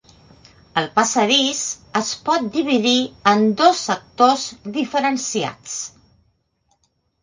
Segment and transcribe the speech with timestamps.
[0.81, 1.59] El passadís
[2.01, 2.97] es pot dividir
[3.35, 4.51] en dos sectors
[4.83, 5.81] diferenciats.